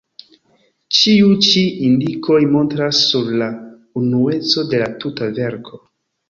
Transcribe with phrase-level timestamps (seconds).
[0.99, 3.51] Ĉiu ĉi indikoj montras sur la
[4.03, 5.81] unueco de la tuta verko.